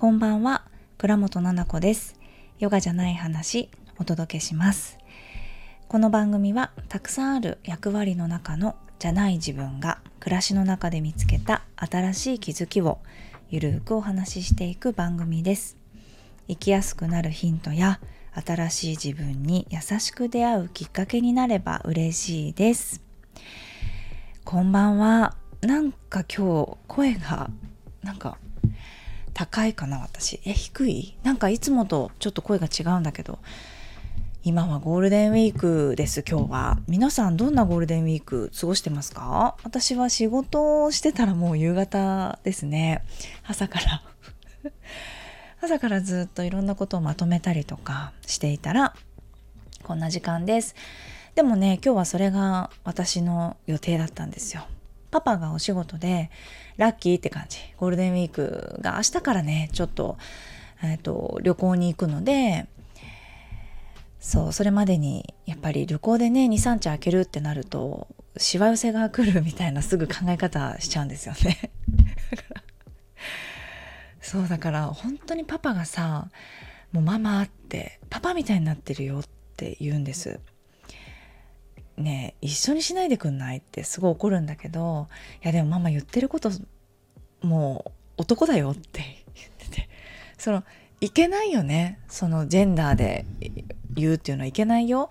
[0.00, 0.62] こんばんは、
[0.96, 2.14] 倉本々子です。
[2.60, 4.96] ヨガじゃない話、お届けします。
[5.88, 13.00] この番組は、たくさんある役割の中のじゃない自分が暮らしの中で見つけた新しい気づきを
[13.50, 15.76] ゆるくお話ししていく番組です。
[16.46, 17.98] 生きやすくなるヒントや
[18.46, 23.02] 新しい自分に優しく出会うきっかけになれば嬉しいです。
[24.44, 25.34] こんばんは。
[25.60, 27.50] なんか今日声が
[28.04, 28.38] なんか
[29.38, 30.40] 高いかな私。
[30.44, 31.16] え低い？
[31.22, 33.38] なんかいつもとちょっと声が違うんだけど。
[34.42, 36.80] 今はゴールデンウィークです今日は。
[36.88, 39.54] 皆さんどんなゴールデンウィーク過ごしてますか？
[39.62, 43.04] 私は仕事をしてたらもう夕方ですね。
[43.46, 44.02] 朝から。
[45.62, 48.96] 朝からずっといろんなことをまとめたりとかしていたら
[49.84, 50.74] こんな時間です。
[51.36, 54.66] でもね今日はそれが私の予定だったんですよ。
[55.10, 56.30] パパがお仕事で
[56.76, 60.18] ラッキーって感じゴールデンウィークが明日からねちょっと,、
[60.82, 62.66] えーと、旅行に行くので
[64.20, 71.70] そうそれまでにやっぱり旅行でね23日空けるってなるとしわ寄せが来るみたいなすぐ考え方しちゃうんですよね。
[74.20, 76.28] そうだから本当にパパがさ
[76.92, 79.24] 「もうママ」って「パパみたいになってるよ」っ
[79.56, 80.40] て言うんです。
[81.98, 83.58] ね一緒にしないでくんない？
[83.58, 85.08] ってすごい怒るんだけど
[85.42, 86.50] いやでもママ言ってること
[87.42, 89.88] もう男だよって 言ってて
[90.36, 90.64] その
[91.00, 92.00] いけないよね。
[92.08, 93.24] そのジェンダーで
[93.94, 95.10] 言うっていうのはいけないよ。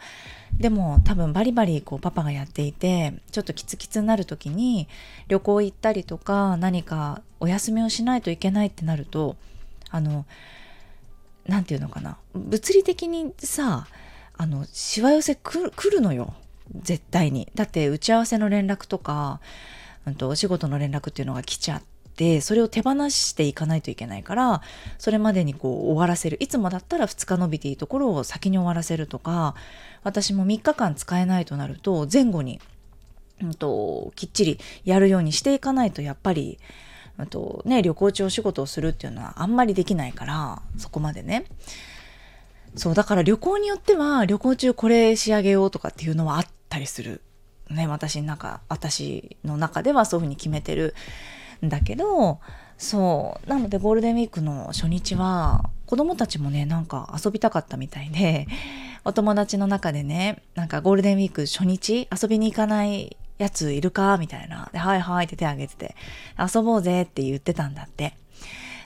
[0.54, 4.88] でも多分バリバリこうパパがやっていてちょっとキツキツになる時に
[5.28, 9.36] 旅行行ったりとか何かお休みをしないといけないってなると
[9.90, 10.26] あの
[11.46, 12.18] 何て言うのかな。
[12.34, 13.88] 物理的にさ
[14.36, 16.34] あのしわ寄せ来るのよ。
[16.76, 17.50] 絶対に。
[17.56, 19.40] だって打ち合わせの連絡とか、
[20.06, 21.84] うん、とお仕事の連絡っていうのが来ちゃっ
[22.16, 24.62] てそれを手放していかないといけないから
[24.98, 26.38] それまでにこう終わらせる。
[26.40, 29.56] いつもだったら2日伸びていいところを先に終わらせるとか
[30.04, 32.60] 私も3日間使えないとなると前後に、
[33.42, 36.60] うんと、きっちりやるようにしていかないとやっぱり
[37.18, 41.46] あとね、旅行中お仕事をするっていうのはあんまりできないからそこまでね。
[42.76, 47.22] そうだから旅行によっては旅行中これ仕上げようとかっていうのはあったりする。
[47.70, 50.96] ね、私の中、私の中ではそういうふうに決めてる
[51.66, 52.40] んだけど、
[52.78, 53.50] そう。
[53.50, 58.48] なのでゴールデンウィークの初日は、子供たちもね、なんか遊びたかったみたいで、
[59.04, 64.70] お友達の中でね、なんかゴールデンウィーク初日遊びに行かないやついるかみたいな。
[64.72, 65.96] で、はいはいって手挙げてて、
[66.38, 68.16] 遊ぼうぜって言ってたんだって。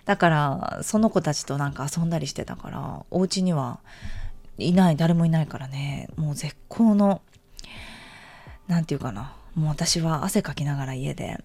[0.06, 3.80] だから、その子たちとなんか遊んだりしてたから、お家には
[4.58, 7.22] いない、誰もいないからね、もう絶好の
[8.72, 9.34] 何て言うかな。
[9.54, 11.44] もう私は汗かきながら家で。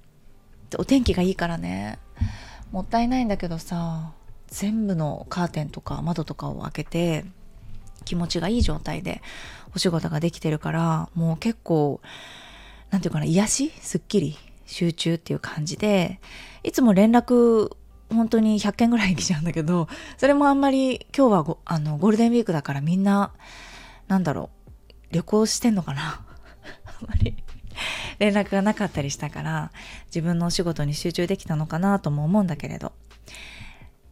[0.78, 1.98] お天気がいいからね。
[2.70, 4.12] もったいないんだけどさ
[4.46, 7.24] 全部のカーテンとか窓とかを開けて
[8.04, 9.22] 気持ちがいい状態で
[9.74, 12.00] お仕事ができてるからもう結構
[12.90, 13.72] 何て言うかな癒し？
[13.80, 14.36] すっきり？
[14.64, 16.20] 集中っていう感じで
[16.62, 17.72] いつも連絡
[18.10, 23.32] 本当に100件ぐらい来ちゃうんだけどそれもあんまり今日はあのゴールデンウィークだからみんな
[24.06, 24.50] なんだろ
[25.10, 26.25] う旅行してんのかな？
[27.06, 27.36] まり
[28.18, 29.72] 連絡がなかったりしたから
[30.06, 32.92] 自分のお仕事に集中できたのかなとも思うんだけれど。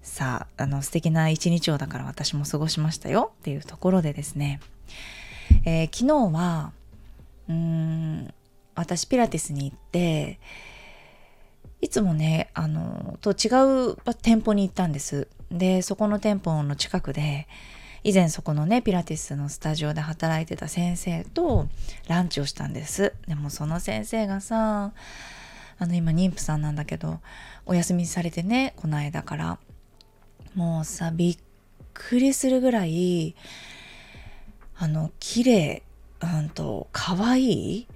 [0.03, 3.33] さああの素敵な一日をだから私も過ごしましたよ。
[3.41, 4.61] っていうところでですね、
[5.65, 6.73] えー、昨日は
[7.49, 8.34] うーん
[8.75, 10.39] 私ピラティスに行って
[11.81, 15.27] いつもねあのと違う店舗に行ったんです。
[15.50, 17.49] でそこの店舗の近くで
[18.05, 21.67] 以前そこのねピラティスのスタジオで働いてた先生と
[22.07, 23.15] ランチをしたんです。
[23.27, 24.93] でもその先生がさ
[25.79, 27.21] あの今妊婦さんなんだけど
[27.65, 29.59] お休みされてねこの間から
[30.55, 31.39] もうさびっ
[31.95, 33.35] くりするぐらい
[34.77, 35.83] あの綺麗
[36.21, 37.43] うんと可愛
[37.79, 37.87] い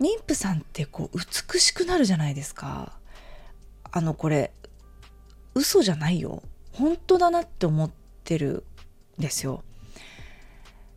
[0.00, 2.92] 妊婦さんってこう美しくなるじゃないですか。
[3.90, 4.52] あのこれ
[5.54, 6.42] 嘘じゃないよ。
[6.72, 7.90] 本当だなって思っ
[8.22, 8.64] てる
[9.18, 9.62] ですよ。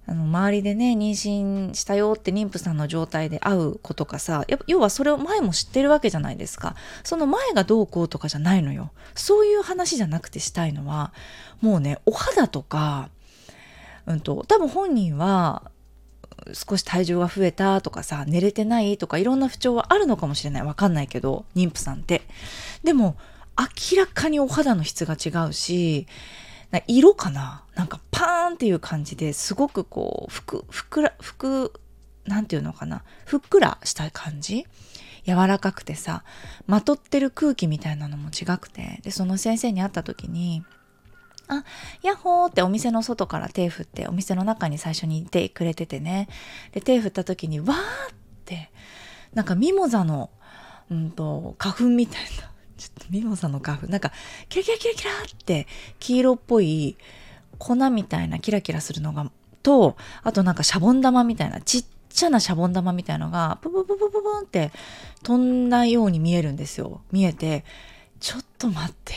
[0.08, 6.76] あの周りでね妊娠したよって妊婦さんの状態で会う子とかさや要はそれを前も知ってるわけじゃないですか。
[7.04, 8.92] その前がどうこうとかじゃないのよ。
[9.16, 11.14] そういう話じゃなくてしたいのは
[11.62, 13.10] もうねお肌とか、
[14.06, 15.72] うんと、多分本人は
[16.54, 20.64] 少し体重が増えたとかさ寝れてないとかいろんな不調はあるのかもしれない。
[20.64, 22.24] わかんないけど妊婦さんって。
[22.84, 23.16] でも
[23.58, 26.08] 明らかにお肌の質が違うし
[26.88, 27.64] 色かな？
[27.76, 31.74] なんかパーンっていう感じですごくこうふくふくらふく
[32.26, 33.04] 何て言うのかな？
[33.26, 34.66] ふっくらした感じ？
[35.26, 36.24] 柔らかくてさ
[36.66, 39.00] まとってる空気みたいなのも違くて。
[39.04, 40.64] でその先生に会った時に
[41.48, 41.64] 「あ
[42.02, 46.28] ヤッホー」ってお店の外から手振ってお店の中に最初にいてくれててね。
[46.72, 47.76] で手振った時にわーっ
[48.46, 48.72] て
[49.34, 50.30] なんかミモザの、
[50.90, 52.52] うんと、花粉みたいな。
[52.82, 54.12] ちょっとミモザの花粉なんか
[54.50, 55.68] キラキラキラキラって
[56.00, 56.98] 黄色っぽい
[57.60, 59.30] 粉みたいなキラキラするのが
[59.62, 64.72] とあとなんかシャボン玉みたいなちっちゃなシャボン玉みたいのがププププププンって
[65.22, 67.64] 飛んだように見えるんですよ見えて
[68.20, 69.14] ちょっと待って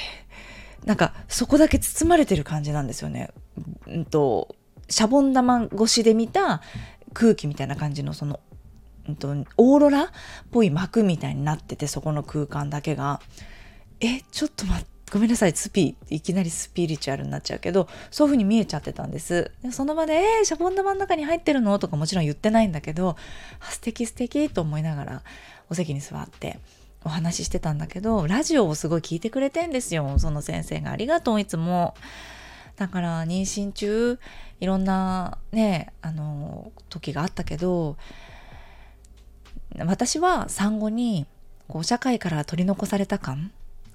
[0.84, 3.30] なんかそこだけ包まれてる感じなんですよね。
[3.86, 4.54] うんと
[4.90, 6.60] シャボン玉越しで見た
[7.14, 8.40] 空気みたいな感じのその、
[9.08, 10.08] うんと、オーロラっ
[10.50, 13.20] ぽい膜みたいになっててそこの空間だけが
[14.04, 23.16] えちょっと待ってごめんなさいスピいきなりスピリチュアルになっちゃうけどそういう風に見えちゃってたんですでその場で「えー、シャボン玉の中に入ってるの?」とかもちろん言ってないんだけど
[23.70, 25.22] 「素敵素敵と思いながら
[25.70, 26.58] お席に座って
[27.04, 31.94] お話ししてたんだけどラジオをすごい聞いてくれてんですよその先生がありがとういつも。
[32.76, 34.18] だから妊娠中
[34.58, 37.96] いろんなねあの時があったけど
[39.78, 41.28] 私は産後に
[41.68, 43.52] こう社会から取り残された感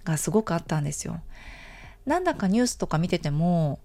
[0.10, 1.22] がすごくあったんですよ。
[2.06, 3.80] なんだかニュースとか見てても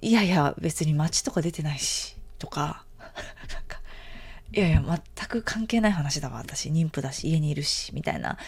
[0.00, 2.84] いやいや別に街とか出てないしとか
[4.52, 8.38] いやいや全く関係ない話だわ私妊婦だし家にいるしみたいな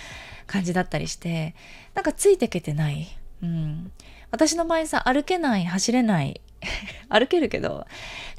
[0.47, 1.55] 感じだったりして
[1.95, 3.09] なんかついてけてない、
[3.43, 3.93] うん、
[4.31, 6.41] 私の場合さ歩けない走れない
[7.11, 7.87] 歩けるけど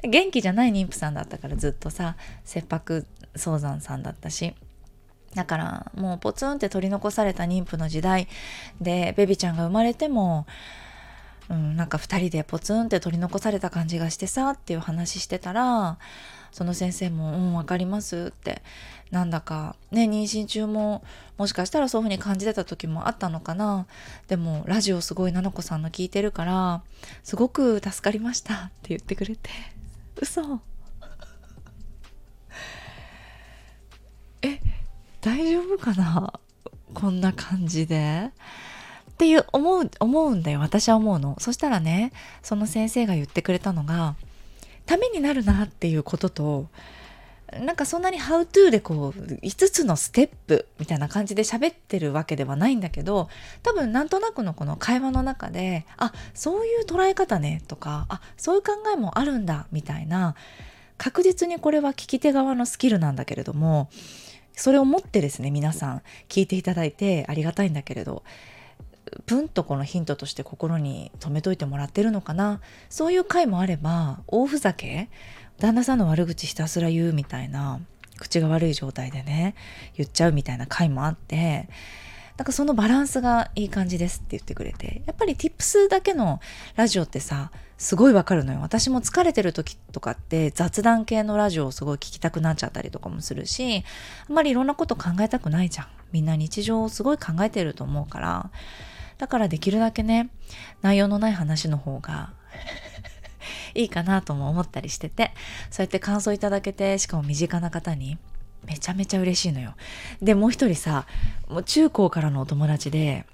[0.02, 3.06] 元気じゃない妊婦さんだったからずっとさ切迫
[3.36, 4.54] 早産さんだったし
[5.34, 8.28] だからもうポツンって取り残された妊婦の時代
[8.80, 10.46] でベビちゃんが生まれても、
[11.48, 15.98] うん、なんか2人でポツンって取り残された感じがしてさっていう話してたら
[16.50, 18.62] その先生も「うん分かります」って
[19.12, 21.04] なんだかね妊娠中も
[21.38, 23.86] もしかしたらそういう風に感じてた時もあったのかな。
[24.28, 26.82] でもラジオすごい菜々子さんの聞いてるから
[27.22, 29.50] すごく助かりましたって言ってくれて。
[30.20, 30.60] 嘘。
[34.42, 34.58] え
[35.20, 36.40] 大丈夫かな？
[36.94, 38.30] こんな感じで。
[39.10, 40.60] っていう思う思うんだよ。
[40.60, 41.36] 私は思うの。
[41.38, 42.12] そしたらね
[42.42, 44.14] その先生が言ってくれたのが
[44.86, 46.66] ためになるなっていうことと
[47.52, 53.28] なんかそんなに「How to」でこう5つのステップみたいな感じで喋ってるわけではないんだけど
[53.62, 60.34] 多分なんとなくのこの会話の中であそういう捉え方ねとかあそういう考えもあるんだみたいな
[60.96, 63.90] 確実にこれは聞き手側のスキルなんだけれども
[64.54, 68.22] それを持ってですね皆さん聞いていただいてありがたいんだけれど
[69.26, 72.60] プンとこのヒントとして心に留めといてもらってるのかな？
[72.88, 75.08] そういう回もあれば大ふざけ？
[75.58, 77.80] 旦那さんの悪口ひたすら言うみたいな
[78.18, 79.54] 口が悪い状態でね
[79.96, 81.68] 言っちゃうみたいな回もあって
[82.40, 86.40] なんかそのバランスがいい感じですって言ってくれてやっぱり tips だけの
[86.74, 88.60] ラジオってさすごいわかるのよ。
[88.62, 93.84] 私も疲れてる時とかって雑談系のラジオをすごい聞きたくなっちゃったりとかもするし
[94.26, 95.86] あんまりいろんなこと考えたくないじゃん。
[96.12, 98.50] みんな日常をすごい考えてると思うから。
[99.18, 100.30] だからできるだけね
[100.80, 102.32] 内容のない話の方が
[103.76, 105.34] いいかなとも思ったりしてて
[105.70, 108.16] そうやって感想いただけてしかも身近な方に
[108.66, 109.74] めちゃめちゃ嬉しいのよ。
[110.20, 111.06] でもう一人さ
[111.48, 113.26] もう中高からのお友達で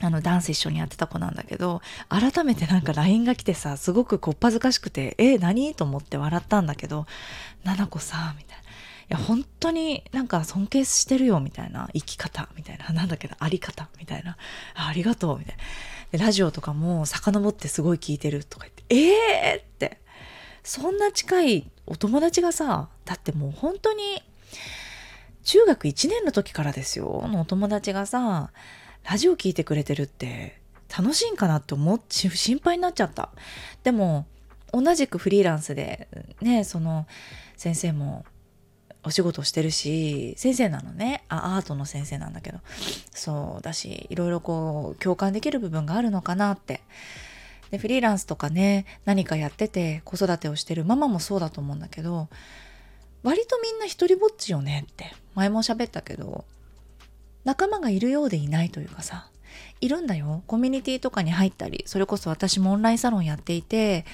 [0.00, 7.06] あのダンス一緒にやってた子なんだけど改めてなんか LINE が来てさすごくこっぱずかしくて「え何?」と思って笑ったんだけど
[7.62, 8.62] 「ななこさ」みたいな。
[8.62, 14.38] いや本当になんか尊敬してるよみたいな生き方みたいななんだけどあり方みたいな
[14.74, 15.62] ありがとうみたいな
[16.12, 20.00] でラジオとかも遡ってすごい聞いてるとか言ってええー、って
[20.62, 24.22] そんな近いお友達がさだってもう本当に
[25.44, 27.24] 中学1年の時からですよ。
[27.28, 28.50] のお友達がさ
[29.04, 30.60] ラジオ聞いてくれてるって
[30.96, 33.30] 楽しいんかなって思っ心配になっちゃった。
[33.82, 34.26] でも
[34.72, 36.08] 同じくフリーランスで
[36.40, 37.06] ねその
[37.56, 38.24] 先生も
[39.04, 41.24] お仕事してるし先生なのね。
[41.28, 42.58] あアートの先生なんだけど。
[43.12, 46.82] そうだしいろいろこう共感できる部分があるのかなって。
[47.72, 52.28] でフリーランスとかね何かやってて子育てをしてるママもそうだと思うんだけど
[53.22, 56.44] 割とみんな一人ぼっちよねって前も喋ったけど
[57.44, 59.28] 仲間がいるようでいないというかさ
[59.80, 64.04] いるんだよコミュニティとかに入ったりそれこそ私もオンラインサロンやっていて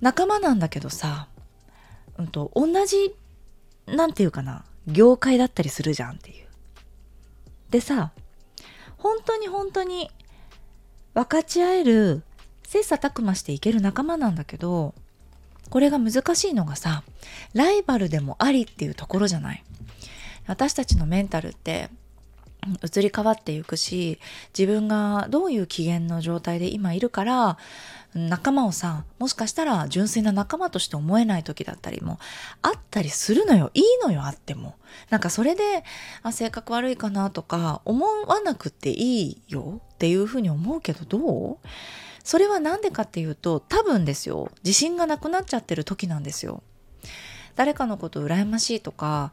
[0.00, 1.28] 仲間なんだけどさ、
[2.18, 3.14] うんと、同じ
[3.86, 6.46] なんていうかな業界だったりするじゃんっていう。
[7.70, 8.12] でさ
[8.96, 10.10] 本当に本当に
[11.14, 12.22] 分かち合える
[12.64, 14.94] 切磋琢磨していける仲間なんだけど
[15.70, 17.02] これが難しいのがさ
[17.54, 19.64] ライバルでもありっていうところじゃない？
[20.46, 21.90] 私たちのメンタルって
[22.82, 24.18] 移り変わっていくし
[24.58, 27.58] 自分がどういう機嫌の状態で今いるから
[28.14, 32.18] 仲間をさもしかしたら純粋な仲間として思えない時だったりも
[32.62, 33.70] あったりするのよ。
[33.74, 34.74] いいのよあっても。
[35.10, 35.84] なんかそれで
[36.22, 41.18] あ性格悪いかなとか思わなくていいよっていうふうに思うけどど
[41.52, 41.58] う？
[42.28, 46.62] それは何でかっていうと多分ですよ自信がなくなっちゃってる時なんですよ
[47.56, 49.32] 誰かのこと羨ましいとか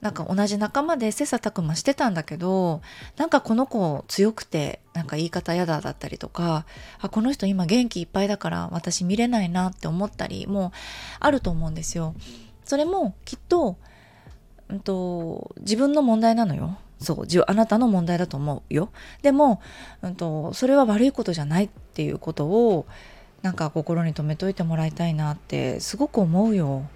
[0.00, 2.80] なんか同じ仲間で切磋琢磨してたんだけど
[3.18, 6.64] なんかこの子強くてなんか言い方嫌だだったりとか
[6.98, 10.72] あこの人今元気いっぱいだから私見れないなって思ったりも
[11.18, 12.14] あると思うんですよ。
[12.64, 13.76] それもきっと,、
[14.70, 16.78] うんと、自分の問題なのよ。
[17.00, 18.90] そうあなたの問題だと思うよ。
[19.22, 19.60] でも、
[20.02, 22.86] うんとそれは悪いことじゃないっていうことを
[23.42, 26.88] なんか心に留めといてもらいたいなってすごく思うよ。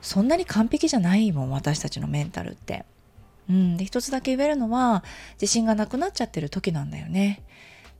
[0.00, 2.84] そんなに完璧じゃないもん私たちのメンタルって。
[3.50, 5.02] うん、で一つだけ言えるのは
[5.40, 7.42] 自信がなくなっちゃってる時なんだよね。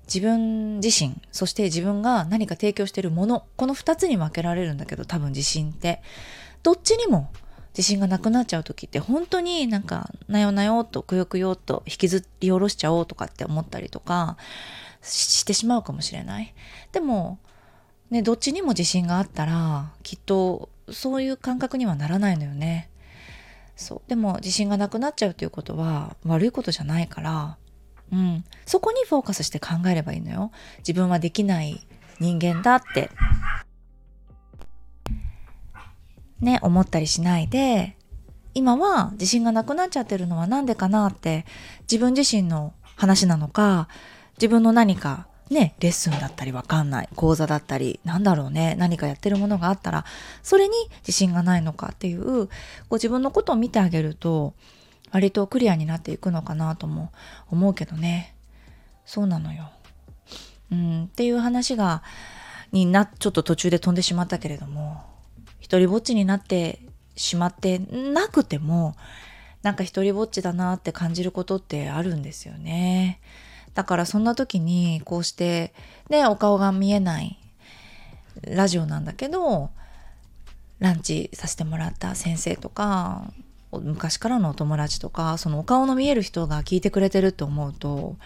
[0.06, 6.02] 自分自身そして自分が何か提供してるものこの2つに分けられるんだけど多分自信って
[6.62, 7.30] どっちにも
[7.76, 14.36] 自信がなくなっちゃう時って本当になんかなよなよとくよくよと引きずり下ろしちゃおうとかって思ったりとか
[15.00, 16.54] してしまうかもしれない。
[16.92, 17.38] でも
[18.10, 22.90] ねどっちにも自信があったらきっとそういう感覚にはならないのよね。
[23.74, 27.56] そうでも自信がなくなっちゃうということは悪いことじゃないから、
[28.12, 30.52] うん、そこにフォーカスして考えればいいのよ。
[30.78, 31.84] 自分はできない
[32.20, 33.10] 人間だって
[36.42, 37.96] ね思ったりしないで
[38.54, 41.46] 今は自信がなくなっちゃってるのは何でかなって
[41.90, 43.88] 自分自身の話なのか
[44.34, 50.04] 自分の何かね、レッスンだったりわかんない、講座だったり、なんだろうね、何かやってるものがあったら、
[50.42, 52.52] それに自信がないのかっていう、こ
[52.90, 54.54] う自分のことを見てあげると、
[55.12, 57.12] 割とクリアになっていくのかなとも
[57.50, 58.34] 思うけどね。
[59.04, 59.70] そうなのよ。
[60.70, 62.02] うん、っていう話が、
[62.72, 65.04] にな、ちょっと途中で飛んでしまったけれども、
[65.72, 66.80] 一人ぼっちになって
[67.16, 68.94] しまってなくても、
[69.62, 73.22] なんか一人ぼっちだなって感じることってあるんですよね。
[73.72, 75.72] だからそんな時にこうして
[76.10, 77.38] ねお顔が見えない
[78.42, 79.70] ラジオなんだけど
[80.78, 83.32] ランチさせてもらった先生とか
[83.72, 88.16] 昔からのお友達とかそのお顔の見える人が聞いてくれてるって思うと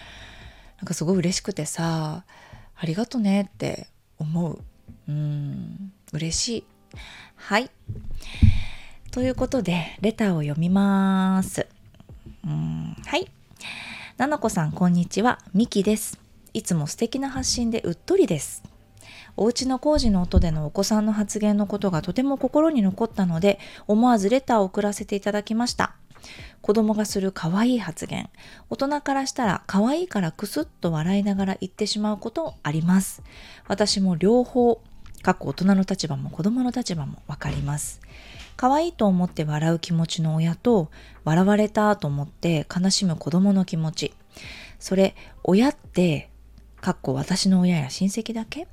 [0.79, 2.25] なんかすごい嬉しくてさ
[2.75, 3.87] ありがとねって
[4.19, 4.59] 思う
[5.07, 6.65] うん嬉しい
[7.37, 7.71] はい
[9.13, 11.67] ということでレターを読みます
[12.45, 13.29] うんはい
[14.17, 15.41] ななこさん、こんにちは。
[15.53, 16.19] みきです。
[16.55, 18.63] いつも素敵な発信でうっとりです。
[19.37, 25.97] お家の工事の音でのお子さんの発言のことがとても心に残ったので、思わずレターを送らせていただきました。
[26.63, 28.31] 子供がする可愛い発言。
[28.71, 33.23] 大人からしたら可愛いからクスッと笑いながら言ってしまうことあります。
[33.69, 34.81] 私も両方、
[35.27, 38.01] 各大人の立場も子供の立場もわかります。
[38.57, 40.89] 可愛いと思って笑う気持ちの親と
[41.25, 44.15] 笑われたと思って悲しむ子供の気持ち。
[44.79, 46.31] それ親って
[46.81, 48.69] かっこ私の親や親戚だけ？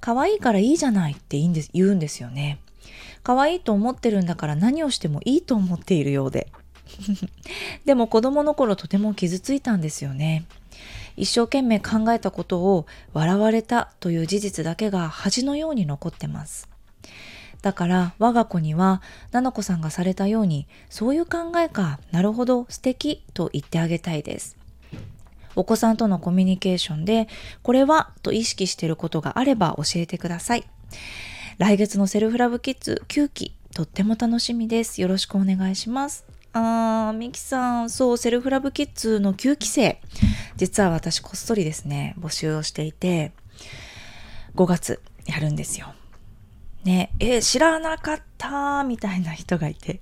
[0.00, 2.58] 可愛いからいいじゃないって言うんです言うんですよね。
[3.22, 6.48] 可愛いと思ってるんだから何をしてもいいと思っているようで。
[7.86, 10.46] でも子供の頃とても傷ついたんですよね。
[11.16, 16.68] 一生懸命考えたことを笑われたという事実だけが恥のように残ってます
[17.62, 24.56] だから我が子には、ななこさんがされたように、そういう考えか、なるほど、素敵と言ってあげたいです。
[25.56, 27.28] お子さんとのコミュニケーションで、
[27.62, 30.64] これはと意識していることがあれば教えてください。
[31.58, 35.00] 来月のセルフラブキッズ9期、とっても楽しみです。
[35.00, 36.35] よろしくお願いします。
[36.58, 40.00] あー、ミキさん、そう、セルフラブキッズの9期生、
[40.56, 43.32] 実は私こっそりですね、募集をしていて、
[44.54, 45.92] 5月やるんですよ。
[46.82, 50.00] ね、え、知らなかったみたいな人がいて、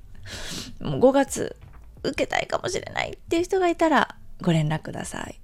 [0.81, 1.57] もう5月
[2.05, 5.41] 受けたいかもしれないっていう人がいたらご連絡ください。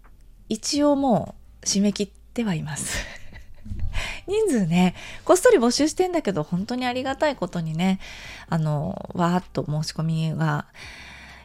[0.48, 3.04] 一応もう締め切ってはいます。
[4.26, 4.94] 人数ね、
[5.24, 8.00] こっそり募集してんだけど、本当にありがたいことにね、
[8.48, 10.66] あの、わーっと申し込みが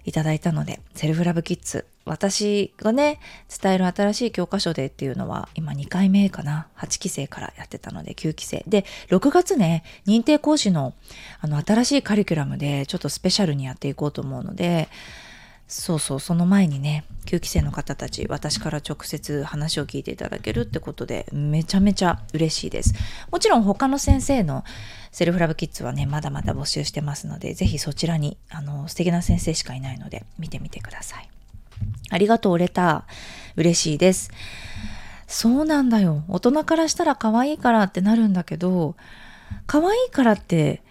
[0.06, 3.20] いただいたので、セルフラブキッズ私がね、
[3.62, 6.68] 伝える新しい教科書でっていうのは、今2回目かな。
[6.78, 8.64] 8期生からやってたので9期生。
[8.68, 10.94] で、6月ね、認定講師の、
[11.42, 14.88] あの、新しいカリキュラムで、ちょっとスペシャルにやっていこうと思うので、
[15.68, 22.94] そうそうその前にね9期生の方たち私から直接話を聞いていただけるってことでめちゃめちゃ嬉しいです。
[23.32, 24.64] もちろん他の先生の
[25.12, 31.30] セルフラブキッズはねまだまだ募集してますのでぜひそちらにあの素敵な先生しかいないので見てみてください。
[32.12, 33.14] ありがとうレター。
[33.56, 34.32] 嬉しいです。
[35.28, 36.24] そうなんだよ。
[36.28, 38.96] 大人からしたら可愛いからってなるんだけど
[39.66, 40.84] 可愛いからって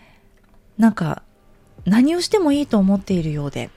[0.78, 1.22] なんか
[1.84, 3.70] 何をしてもいいと思っているようで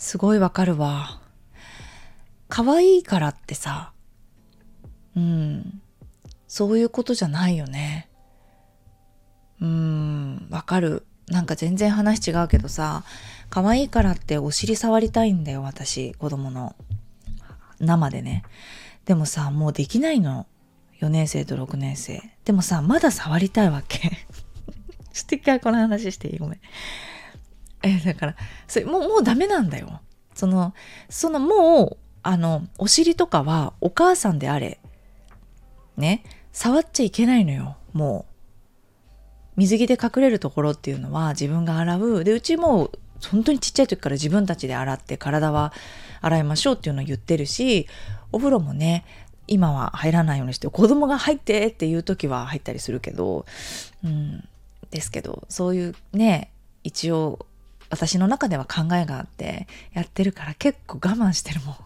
[0.00, 1.20] すごいわかるわ。
[2.48, 3.92] 可愛いからってさ、
[5.14, 5.82] うん、
[6.48, 8.08] そういうことじゃないよね。
[9.60, 11.06] うん、わかる。
[11.28, 13.04] なんか全然話違うけどさ、
[13.50, 16.74] 可愛いからってお尻触りたいんだよ、私、子供の。
[17.78, 18.42] 生でね。
[19.04, 20.46] でもさ、もうできないの。
[21.02, 22.22] 4年生と6年生。
[22.46, 23.98] でもさ、まだ触りたいわけ。
[25.12, 26.60] ちょっと一回この話していいごめん。
[27.84, 28.36] えだから
[28.68, 30.00] それもうもうダメなんだよ。
[30.34, 30.74] その
[31.08, 34.78] そのもうあのお尻とかはお母さんであれ
[35.96, 36.22] ね
[36.52, 38.30] 触っちゃいけないのよもう。
[39.56, 42.24] 水着で隠れるところっていうのは自分が洗う。
[42.24, 42.90] でうちも
[43.28, 45.72] 本当にちっちゃい時から自分たちで洗って体は
[46.20, 47.86] 洗いましょうっていうのを言ってるし
[48.32, 49.04] お風呂もね
[49.46, 53.44] 今は入らないようにして子供が入ってっていう時は入ったりするけど
[54.04, 54.48] うん
[54.90, 56.52] ですけどそういうね
[56.84, 57.46] 一応
[57.90, 61.76] 私の中では考えがあってやってるから結構我慢してるもん。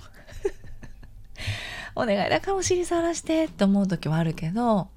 [1.96, 4.88] お願いだからお尻触らしてって思う時はあるけど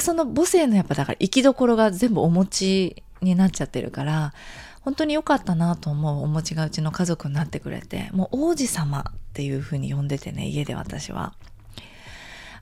[0.00, 4.34] その母性のやっぱだから生きどころが全部お餅になっちゃってるから
[4.80, 8.10] 本当に良かったなと思うお餅がうちの家族になってくれて。
[8.12, 11.34] もう王子様っていう風に呼んでてね家で私は。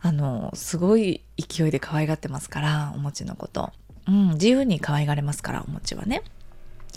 [0.02, 3.73] あのすごい勢いで可愛がってますからお餅のこと。
[4.07, 6.23] うん自由に可愛がれますからお餅はね。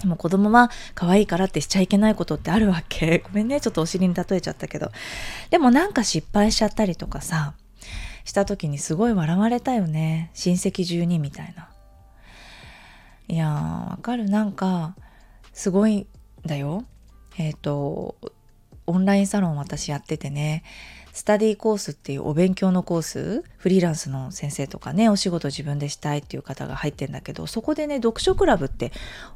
[0.02, 3.20] でも子供は可愛いからってしちゃいけないことってあるわけ。
[3.26, 4.92] ごめんね、ちょっとお尻に例えちゃったけど。
[5.50, 7.54] でもなんか失敗しちゃったりとかさ、
[8.26, 10.32] した時にすごい笑われたよね。
[10.34, 11.70] 親戚中にみたいな。
[13.28, 14.30] いやー、わかる。
[14.30, 14.96] なんか、
[15.54, 16.08] すごいん
[16.46, 16.86] だよ。
[17.38, 18.16] えっ、ー、と、
[18.86, 20.64] オンラインサロン私やっててね、
[21.14, 28.92] スタディコースっていうお勉強のコースフリーランスの先生とかねお仕事自分でしたいっていう方が入ってんだけどそこでね読書クラブって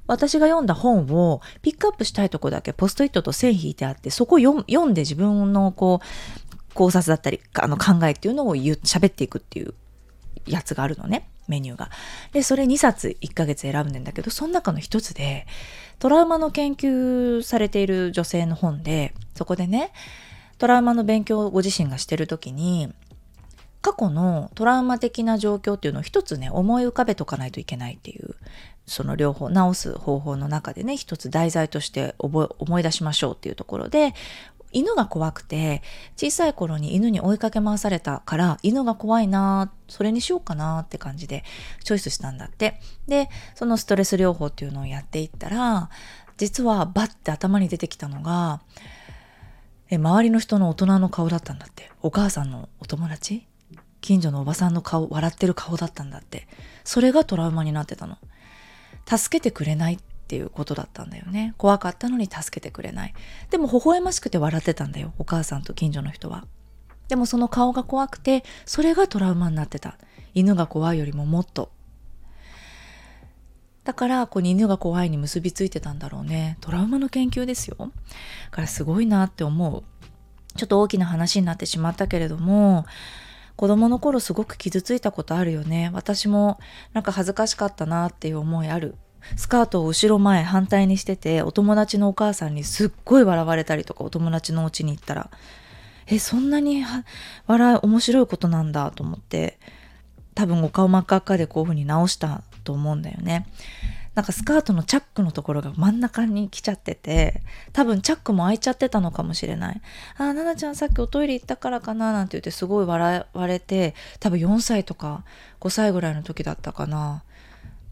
[0.07, 9.75] 私が読んだ本をピックアップしたいとこだけポストイットと線引いてあってそこ読んで自分のこう考察だったりあの考えっていうのを喋っていくっていう
[10.47, 11.89] やつがあるのねメニューが。
[12.33, 15.45] でそれ2冊1ヶ月選ぶんだけどその中の一つで
[15.99, 19.91] トラウマの研究されている女性の本でそこでね
[20.57, 22.91] トラウマの勉強をご自身がしてる時に
[23.81, 28.35] 過去のトラウマ的な状況っていうのを一つね思い浮かべとかないといけないっていう
[28.85, 34.13] その両方直す方法の中でね一つ題材として思い出しましょうっていうところで
[34.73, 35.81] 犬が怖くて
[36.17, 41.43] 小さい頃に犬に追いかけ回されたから犬が怖いなそれにしようかなって感じで
[41.83, 42.79] チョイスしたんだって。
[43.07, 45.89] でそのストレス療法っていうのをやっていったら
[46.37, 48.61] 実はバッて頭に出てきたのが
[49.89, 51.91] え周りの人の大人の顔だったんだって。
[52.01, 53.47] お母さんのお友達？
[54.01, 56.47] 近所のおばさんの顔笑ってる顔だったんだって。
[56.83, 58.17] それがトラウマになってたの。
[59.05, 61.53] 助けてくれないっていうことだったんだよね。
[61.57, 63.13] 怖かったのに助けてくれない。
[63.49, 66.45] でも微笑ましくて笑ってたんだよお母さんと近所の人は。
[67.07, 69.97] でもその顔が怖くてそれがトラウマになってた。
[70.33, 71.71] 犬が怖いよりももっと
[73.87, 76.57] だからこう犬が怖いに結びついてたんだろうね。
[76.59, 77.77] トラウマの研究ですよ。
[77.79, 77.85] だ
[78.51, 79.83] からすごいなって思う。
[80.57, 82.85] ちょっと大きな話になってしまったけれども
[83.55, 85.89] 子供の頃すごく傷ついたことあるよね。
[85.93, 86.59] 私も
[86.91, 88.95] なんか恥ずかしかったなっていう思いある。
[89.37, 95.31] スカートを後ろ前反対にしててお友達のお母さんにすっごい笑われたりとかお友達のお家に行ったら。
[96.07, 96.83] えそんなに
[97.45, 99.57] 笑い面白いことなんだと思って
[100.35, 103.47] 多分お顔真っ赤っかでこういう風に直したと思うんだよね。
[104.13, 109.81] なんかスカートのチャックのところが真ん中に来ちゃってて、多分チャックも開いちゃってたのかもしれない。
[110.17, 115.23] あ、ななちゃんさっきおトイレ行ったからかななんて言ってすごい笑われて、多分4歳とか
[115.61, 117.23] 5歳ぐらいの時だったかな。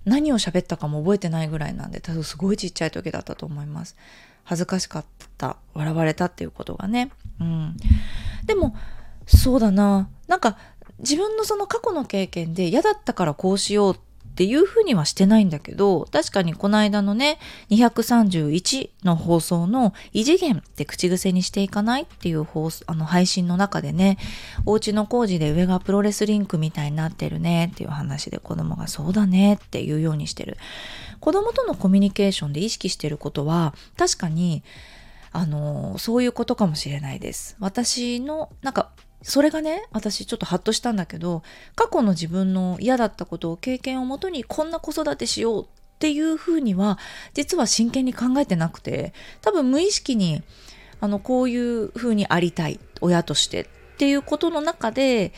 [0.03, 3.95] 何を喋ったかも覚えてないぐらいなんで、多分すごいちっちゃい時だったと思います。
[4.43, 5.05] 恥ずかしかっ
[5.37, 5.57] た。
[5.73, 7.11] 笑われたっていうことがね。
[7.39, 7.77] うん。
[8.45, 8.75] でも、
[9.27, 10.09] そうだな。
[10.27, 10.57] なんか
[10.99, 14.04] 自分のその過去の経験で嫌だったからこうしようって
[14.35, 24.17] っていうふうにはしてないんだけど、確かにこの間のね、231の放送の異次元って口癖にしていかないっていう放送、あの配信の中でね、
[24.65, 30.57] お家の工事で上がプロレスリンクみたいになってるねっていう話で子供がそうだねっていうようにしてる。
[31.21, 34.63] 子供とのコミュニケーションで意識してることは、確かに、
[35.31, 38.91] あのそういうことかもしれないです私のなんか
[39.25, 41.41] それがね私ちょっとハッとしたんだけど
[41.75, 46.99] 過去の自分の嫌だったことを経験をもとにこんな子育てしようっていうふうには
[47.33, 50.43] 実は真剣に考えてなくて多分無意識に
[51.01, 53.65] あのこういうふうにありたい親としてっ
[53.97, 55.33] ていうことの中で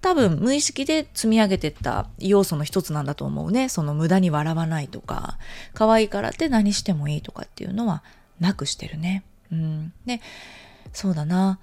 [0.00, 3.68] 多分無意識で積み上げてった要素の一つなんだと思うね。
[3.68, 5.36] その無駄に笑わないとか
[5.74, 8.02] 可愛いからって何してもいいとかっていうのは
[8.40, 9.22] なくしてるね。
[9.52, 10.22] うん、で
[10.94, 11.58] そうだな。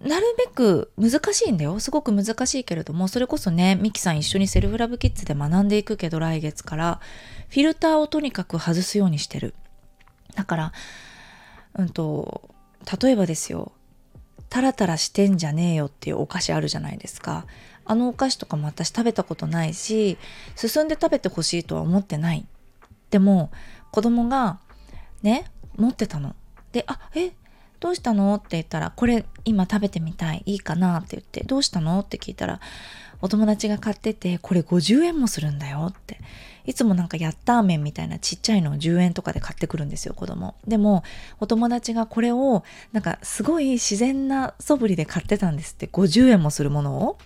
[0.00, 1.78] なるべく難しいんだよ。
[1.78, 7.00] すごく難しいけれども、それこそね、ミキさん一緒にセルフラブキッズで学んでいくけど、来月から、
[7.50, 9.54] フィルターをとにかく外すようにしてる。
[10.34, 10.72] だから、
[11.76, 12.48] うんと、
[13.00, 13.72] 例えばですよ、
[14.48, 17.46] タラタラしてんじゃねえよっていうお菓子あるじゃないですか。
[17.84, 20.16] あのお菓子とかも私食べたことないし、
[20.56, 22.46] 進んで食べてほしいとは思ってない。
[23.10, 23.50] でも、
[23.92, 24.60] 子供が、
[25.22, 25.44] ね、
[25.76, 26.34] 持ってたの。
[26.72, 27.32] で、あ、え、
[27.80, 28.34] どうしたの？
[28.34, 30.42] って言ったら、これ今食べてみたい。
[30.46, 30.98] いいかな？
[30.98, 32.00] って言って、どうしたの？
[32.00, 32.60] って聞いたら、
[33.22, 36.20] お友達が買ってて、これ50円もするんだよって。
[36.66, 40.54] いつもなんかヤッター麺みたいなちっちゃいのを10円とかで買ってくるんですよ、子供。
[40.68, 41.02] でも、
[41.40, 45.86] お友達がこれを、なんかすごい自然な素振りで買ってたんですって。
[45.86, 47.18] 50円もするものを。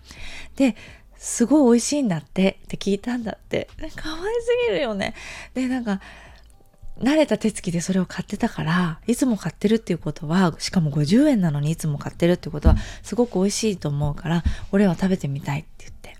[0.56, 0.76] で、
[1.16, 3.68] すごい美味しいんだってって聞いたんだって。
[3.96, 5.14] 可愛すぎるよね。
[5.52, 6.00] で、なんか、
[7.00, 16.16] 慣れた手つきでそれを買ってたから、いつも買ってるっていうことは、しかも50円なのにいつも買ってるっていうことは、すごく美味しいと思うから、俺は食べてみたいって言って。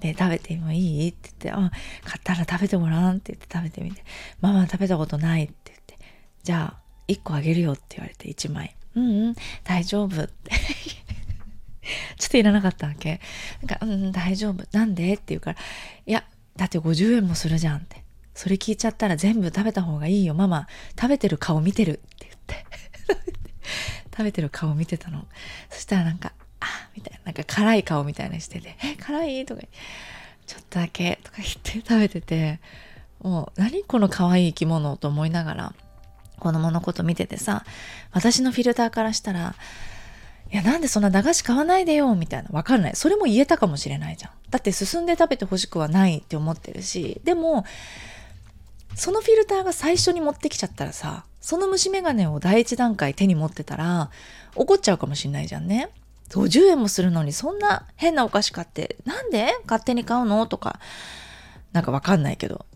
[0.00, 1.70] で、食べてもいいって言って、あ、
[2.04, 4.04] 買ったら食べてごらんって言って食べてみて、
[4.40, 5.98] ママ食べたことないって言って、
[6.42, 8.76] じゃあ、1個あげるよって言われて1枚。
[8.94, 10.50] うんうん、大丈夫って
[12.18, 13.20] ちょっといらなかったわけ。
[13.62, 14.64] なんか、うん、大丈夫。
[14.72, 15.14] なんで？
[15.14, 15.58] って言うから、
[16.06, 16.24] いや、
[16.56, 18.04] だって50円もするじゃんって。
[18.38, 20.32] それ聞いちゃったら全部食べた方がいいよ。
[20.32, 21.94] ママ食べてる顔見てる。
[21.94, 22.66] って言って。
[24.16, 25.26] 食べてる顔見てたの。
[25.70, 27.20] そしたらなんかあみたいな。
[27.24, 28.76] なんか辛い顔みたいなしてて。
[28.84, 29.44] え辛い？
[29.44, 29.62] とか
[30.46, 32.60] ちょっとだけとか言って食べてて。
[33.18, 35.74] もう何この可愛い生き物と思いながら
[36.38, 37.64] 子供のこと見ててさ
[38.12, 39.56] 私のフィルターからしたら
[40.52, 42.48] いや、なんでそんな駄菓子買わないでよ、みたいな。
[42.52, 42.96] わかんない。
[42.96, 44.30] それも言えたかもしれないじゃん。
[44.50, 47.66] だって進んで食べてほしくはないって思ってるし、でも、
[48.98, 54.10] そのフィルターが最初に持ってきちゃったらさ、その虫眼鏡を第一段階手に持ってたら、
[54.56, 55.90] 怒っちゃうかもしんないじゃんね。
[56.30, 59.56] 50円もするのにそんな変なお菓子買って、なんで？
[59.62, 60.46] 勝手に買うの？
[60.46, 60.80] とか、
[61.72, 62.66] なんかわかんないけど、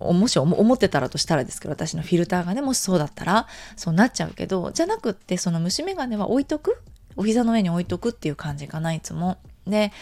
[0.00, 3.46] もし思ってたらとしたらですけど、私のフィルターがね、もしそうだったら、
[3.76, 6.76] そうなっちゃうけど、じゃなくって、その虫眼鏡は置いとく？
[7.14, 9.38] お膝の上に置いとくっていう感じかな、いつも。
[9.66, 9.92] で、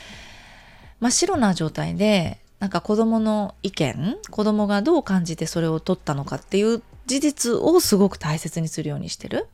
[1.00, 9.48] 真っ白な状態で、なんか子供の意見子供がどう感じてそれを取ったのかっていう事実をすごく大切にするようにしてる。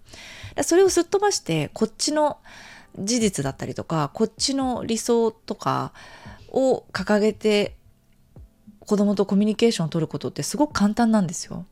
[0.63, 2.39] それをすっ飛ばしてこっちの
[2.99, 5.93] 事実だったりとかこっちの理想とか
[6.49, 7.77] を掲げて
[8.81, 11.67] 子供とコミュニケーションを取ることってすごく簡単なんですよ。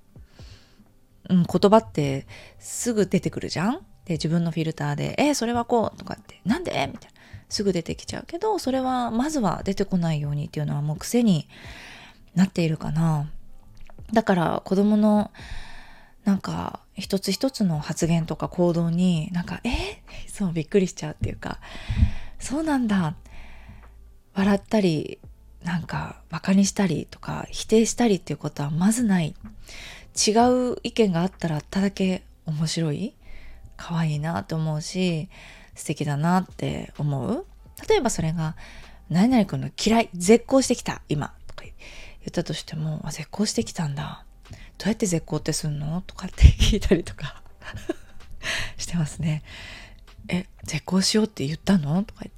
[1.31, 2.27] うん、言葉って
[2.59, 7.15] すぐ出てくるじゃんで自分のフィルターで「えそれはこう」とかって「なんで?」みたいな。
[7.51, 11.47] すぐ出てきちゃうけどそれはまずは出てこないようにっていうのはもう癖に
[12.35, 13.31] なっているかな。
[14.13, 15.31] だから子供の
[16.25, 20.03] なんか一つ一つの発言とか行動になんかえ？
[20.27, 21.61] そうびっくりしちゃうっていうか
[22.41, 23.15] そうなんだ
[24.33, 25.21] 笑ったり
[25.63, 29.35] なんかバカにしたりとか否定したりっていうことはまずない。
[30.27, 30.31] 違
[30.73, 33.15] う意見があったらあっただけ面白い。
[33.77, 35.29] 可愛いなと思うし
[35.75, 37.47] 素敵だなって思う。
[37.89, 38.57] 例えばそれが
[39.11, 41.73] 「何々君の嫌い絶交してきた今」とか言
[42.29, 44.25] ったとしても「あ絶交してきたんだ。
[44.79, 47.43] どうやって絶交ってすんの?」とかって聞いたりとか
[48.77, 49.43] してますね。
[50.29, 52.03] え絶交しようって言ったの？
[52.05, 52.35] とか言っ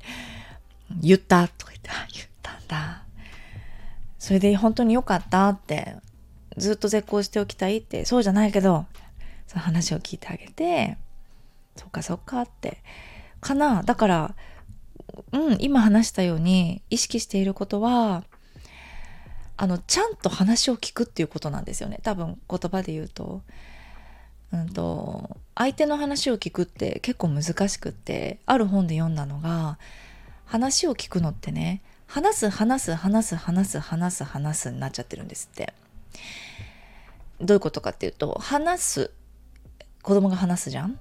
[1.03, 3.03] 「言った」とか言って「言ったんだ」
[4.19, 5.97] それで本当に良かったって
[6.57, 8.87] ずっと絶交しておきたいってそうじゃないけど
[9.47, 10.97] その話を聞いてあげて
[11.77, 12.79] そっかそっかって。
[13.41, 13.83] かな。
[13.83, 14.35] だから
[15.33, 18.25] うん今話したように意識していることは
[19.57, 22.01] あのちゃんと話を聞くっていうことなんですよね。
[22.03, 23.43] 多分言葉で言うと。
[24.53, 29.77] うんと相手の話を聞くって結構難しくってある本で読んだのが
[30.45, 35.75] 話を聞くのってね話す話す話す話す話す話すになっちゃってるんですって。
[37.41, 39.11] どういうことかっていうと話す
[40.03, 40.99] 子供が話すじゃん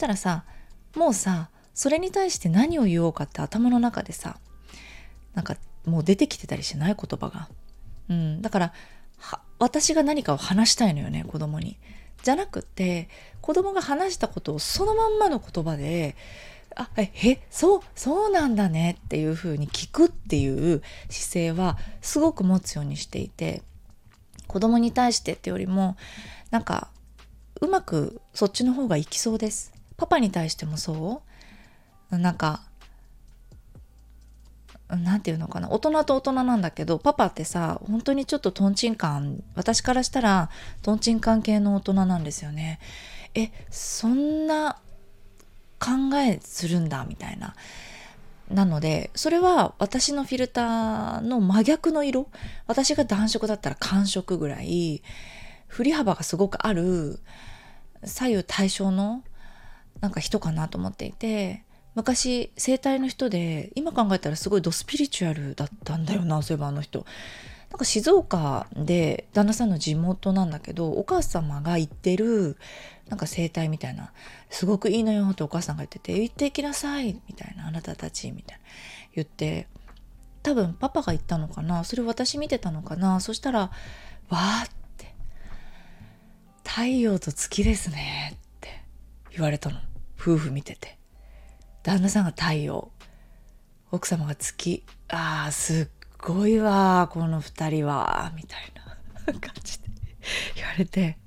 [0.00, 0.44] たらさ
[0.96, 4.38] もうさそれに対して何を言おうかって頭の中でさ
[5.34, 7.48] なんかもう出てきてたりしない言葉が。
[8.08, 8.72] うん、だから
[9.58, 11.78] 私が何かを話したいのよね子供に。
[12.22, 13.08] じゃなくて
[13.40, 16.16] 子供が話したことをそのまんまの言葉で
[16.76, 23.62] あえそうそうなんだねっていうふうに聞くっていう姿勢はすごく持つようにしていて
[24.46, 25.96] 子供に対してってよりも
[26.50, 26.88] なんか
[27.60, 31.22] うまくそっちの方がいきそうですパパに対してもそ
[32.10, 32.16] う？
[32.16, 32.62] なんか
[34.88, 35.70] なんていうのかな？
[35.70, 40.48] 大人と大人なんだけどパパってさ本当にちょっとトンチンカン私からしたら
[40.80, 42.80] トンチンカン系の大人なんですよね。
[43.34, 44.78] えそんな
[45.78, 47.54] 考えするんだみたいな。
[48.50, 52.26] なのでそれは私のフィルターの真逆の色？
[52.66, 55.02] 私が暖色だったら寒色ぐらい。
[55.68, 57.20] 振り幅がすごくある。
[58.02, 59.22] 左右対称の
[60.00, 67.04] なんか人かなと思っていて昔整体の人で今考えたらすごいドスピリチュアルだったんだよなそういえばあの人。
[67.70, 72.56] なんか静岡で旦那さんの地元なんだけどお母様が行ってる
[73.08, 74.12] なんか整体みたいな
[74.50, 78.64] すごくいいのよってお母さんが言ってて「行ってきなさい」みたいな「あなたたち」みたいな
[79.14, 79.68] 言って
[80.42, 83.70] 多分パパが言ったのかなそれ私見てたのかなそしたら
[84.30, 85.14] 「わーって
[86.68, 88.49] 「太陽と月ですね」って
[89.32, 89.78] 言われたの。
[90.18, 90.98] 夫婦見てて。
[91.82, 92.90] 旦那さんが太陽。
[93.90, 94.84] 奥様が月。
[95.08, 95.88] あーすっ
[96.18, 98.32] ごいわこの2人は。
[98.36, 98.80] みたいな。
[99.38, 99.88] 感じで。
[100.56, 101.18] 言われて。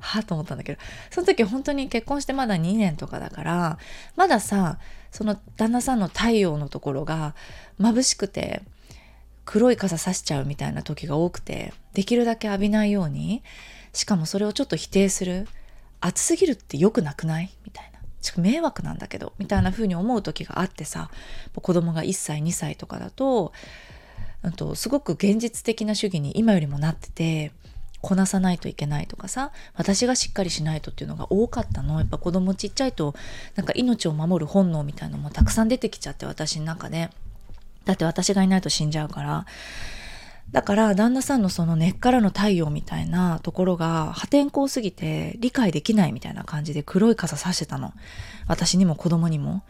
[0.00, 0.80] はあと思ったんだけど。
[1.10, 3.78] その時本当に結婚してまだ2年とかだから
[4.16, 4.78] まださ
[5.10, 7.34] その旦那さんの太陽のところが
[7.80, 8.62] 眩しくて
[9.44, 13.42] 黒い傘さしちゃうみたいな時が多くてできるだけ浴びないように
[13.92, 15.48] しかもそれをちょっと否定する。
[16.00, 17.50] 暑すぎるって良くなくない？
[17.64, 17.98] みたいな
[18.42, 21.10] 迷惑なんだけどみたいな風に思う時があってさ。
[21.54, 23.52] 子供が1歳2歳とかだと
[24.56, 27.52] とすごく現実的な主義に今よりもなってて
[28.00, 31.98] こなさないといけないとかさ私がしっかりしないとっていうのが多かったの。
[31.98, 33.14] やっぱ子供ちっちゃいと
[33.56, 37.10] なんか命を守る本能みたいなのもたくさん出てきちゃって私の中で。
[37.84, 39.46] だって私がいないと死んじゃうから。
[40.52, 47.92] だから旦那さんのその根っからの太陽みたいなところが破天荒すぎて理解できないみたいな感じで黒い傘さしてたの。
[48.46, 49.62] 私にも子供にも。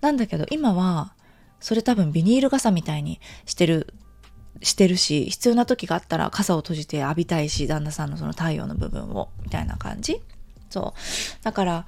[0.00, 1.14] なんだけど今は
[1.60, 3.92] それ多分ビニール傘みたいにしてる
[4.62, 10.20] してるし必要な時があったら傘を閉じて浴びたいし旦那さんのその太陽の部分をみたいな感じ。
[10.68, 11.44] そう。
[11.44, 11.86] だから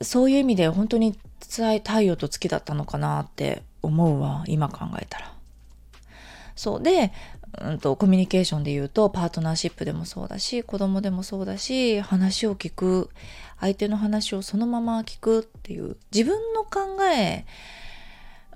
[0.00, 5.37] そういう意味で本当に太陽と月だったのかなって思うわ今考えたら。
[6.58, 7.12] そうで、
[7.60, 13.10] うんと、コミュニケーションで言うとパートナーシップでもそうだし子供でもそうだし話を聞く。
[13.60, 17.44] 相手の話をそのまま聞くっていう自分の考え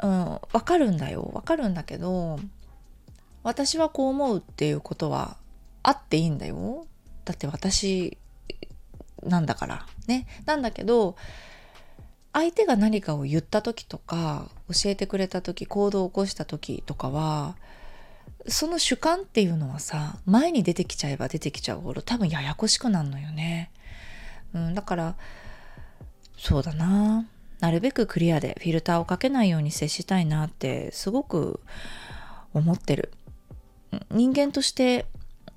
[0.02, 1.30] うん、わかるんだよ。
[1.32, 2.40] わかるんだけど
[3.42, 5.36] 私はこう思うっていうことは
[5.82, 6.86] あっていいんだよ。
[7.24, 8.18] だって私
[9.22, 9.86] なんだから。
[10.08, 10.26] ね。
[10.44, 11.16] なんだけど
[12.32, 17.56] 相手が何かを言った時とか教えてくれた時行動を起こした時とかは
[18.48, 23.70] その主観っていうのはさ前に出てきちゃえば出てきちゃうほど多分ややこしくなるのよね、
[24.54, 25.16] うん、だから
[26.36, 27.24] そうだな。
[27.60, 31.60] なるべくクリアでフィルターをかけないように接したいなってすごく
[32.52, 33.12] 思ってる。
[34.10, 35.06] 人間として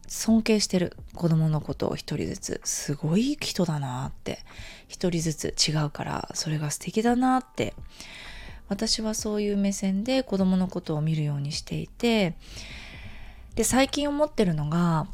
[0.05, 0.95] 尊敬してる。
[1.15, 2.61] 子供のことを一人ずつ。
[2.63, 4.37] すごい人だなって。
[4.87, 7.73] 一人ずつ違うからそれが素敵だなって
[8.67, 12.35] 私はそういう目線で子供のことを見るようにしていて
[13.55, 15.07] で最近思ってるのが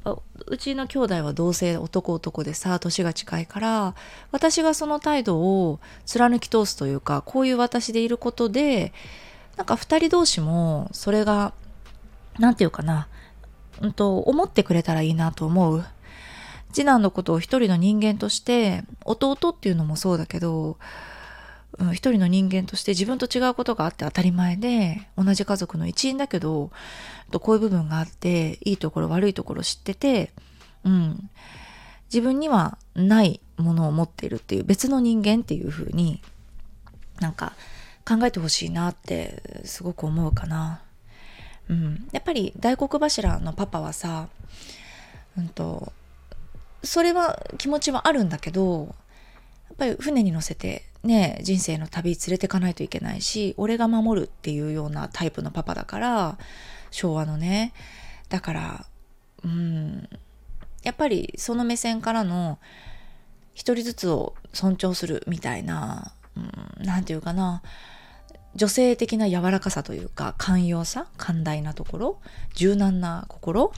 [0.48, 3.96] うちの兄弟は同性男男でさ年が近いから
[4.32, 8.94] 私がその態度を貫き通すというかこういう私でいることで
[9.58, 11.54] なんか2人同士もそれが
[12.40, 13.08] 何て言うかな、
[13.82, 15.86] うんと、思ってくれたらいいなと思う。
[16.74, 20.78] 次男のことを一人の人間として弟っていうのもそうだけど
[21.80, 26.72] うん、一人の人間として自分と違うことがあって当たり前で同じ家族の一員だけど
[27.32, 30.32] こういう部分があっていいところ悪いところ知ってて、
[30.84, 31.30] うん、
[32.06, 36.22] 自分にはないものを持っているっていう別の人間っていうふうに
[37.22, 37.54] なんか
[38.06, 40.82] 考えてほしいなってすごく思うかな。
[41.70, 44.28] うん、やっぱり大黒柱のパパはさ、
[45.38, 45.94] うんと、
[46.84, 48.88] それは気持ちはあるんだけど
[49.70, 56.38] やっぱり船に乗せてね人生の旅連れてかないといけないし俺が守るっていうようなタイプのパパだから
[56.92, 57.74] 昭和のね
[58.30, 58.86] だから
[59.44, 60.10] うん
[60.84, 62.60] やっぱりその目線からの
[63.54, 66.14] 一人ずつを尊重するみたいな
[66.80, 67.62] 何、うん、て言うかな
[68.56, 72.20] 女性的な柔らかさというか寛容さ寛大なところ
[72.54, 73.72] 柔軟な心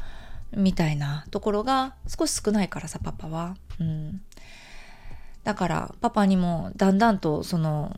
[0.55, 3.55] みたいなところが少し少ないからさパパは。
[3.79, 4.21] うん、
[5.43, 7.95] だからパパにもだんだんとその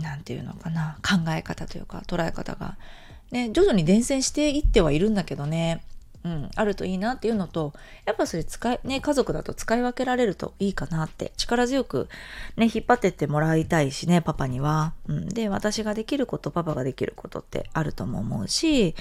[0.00, 2.76] 何て言うのかな考え方というか捉え方が。
[3.30, 5.82] ね徐々に伝染していってはいるんだけどね。
[6.24, 7.72] うん、あるといいなっていうのと
[8.04, 12.08] やっぱそれ使いね家族だと使い分けられるといいかなって力強く
[12.56, 18.94] ね引っ張ってってもらいたいしねパパには、うん、で私ができることパパができることってあるとも思うし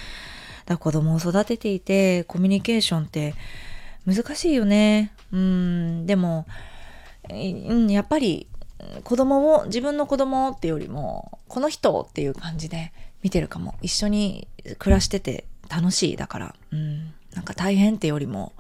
[0.66, 3.36] だ子供を育てていてコミュニケーションって
[4.08, 5.14] 難しいよね。
[5.32, 6.48] うんでも、
[7.30, 8.48] うん、やっぱり
[9.04, 13.76] 子供を自分の子供ってよりもこの人っていう感じで見てるかも。
[13.82, 14.48] 一緒に
[14.80, 18.54] 暮らしてて楽しいだから、うん、なんか大変ってよりも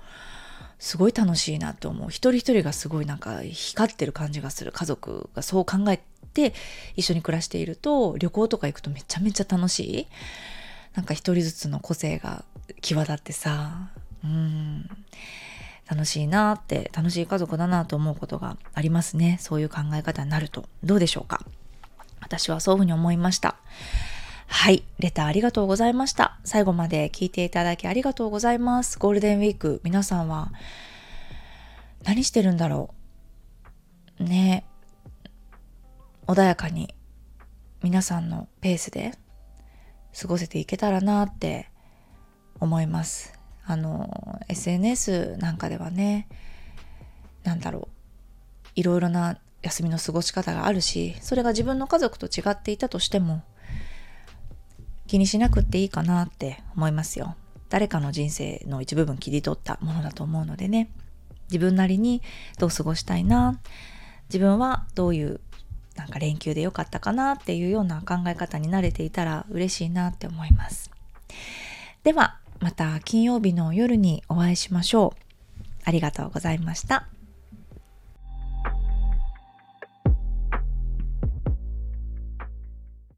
[0.80, 2.10] すごい楽しいなと思う。
[2.10, 4.72] 一人一人がすごいなんか光ってる感じがする。
[4.72, 6.02] 家族がそう考え
[6.34, 6.54] て
[6.96, 10.08] 一緒に暮らしていると旅行とか行くとめちゃめちゃ楽しい。
[10.94, 12.44] なんか一人ずつの個性が
[12.82, 13.90] 際立ってさ。
[14.24, 14.90] うん。
[15.92, 21.42] 楽しいなって楽しい家族だなと思うことがありますねそういう考え方になるとどうでしょうか？
[22.22, 23.58] 私はそういうふうに思いました
[24.48, 24.84] はい。
[25.00, 26.38] レターありがとうございました。
[26.44, 29.00] 最後まで聞いていただきありがとうございます。
[29.00, 30.52] ゴールデンウィーク、皆さんは
[32.04, 32.94] 何してるんだろ
[34.20, 34.24] う？
[34.24, 34.66] ね。
[36.28, 36.94] 穏やかに
[37.82, 39.14] 皆さんのペースで
[40.20, 41.70] 過ごせていけたらなって
[42.60, 43.41] 思います。
[43.66, 46.28] あの、SNS なんかではね、
[47.44, 47.88] なんだろう。
[48.76, 53.44] いろいろな休みの過ごし方があるし、それが自分の家族と違っていたとしても、
[55.08, 57.36] 気にしなくていいかなって思いますよ。
[57.70, 60.90] 誰かの人生の一部分切り取ったものだと思うのでね。
[61.50, 62.22] 自分なりに
[62.60, 63.60] どう過ごしたいな。
[64.30, 65.42] 自分はどういう
[65.96, 70.90] なんか連休で良かったかなっていうような考え方に慣れていたら嬉しいなって思います。
[72.04, 75.22] ではまた金曜日の夜にお会いしましょう。
[75.84, 77.08] ありがとうございました。